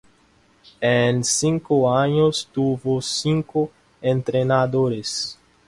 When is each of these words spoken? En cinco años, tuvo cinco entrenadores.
En 0.81 1.23
cinco 1.23 1.95
años, 1.95 2.49
tuvo 2.51 2.99
cinco 3.03 3.69
entrenadores. 4.01 5.37